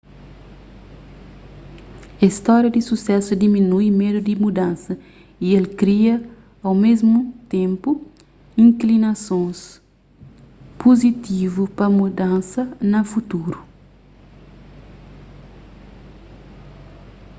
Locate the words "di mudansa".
4.27-4.93